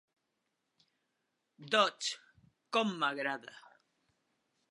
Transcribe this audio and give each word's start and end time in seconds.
Dodge, 1.75 2.17
com 2.79 2.95
m"agrada. 2.97 3.55